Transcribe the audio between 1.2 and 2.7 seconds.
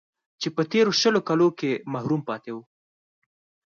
کالو کې محروم پاتې و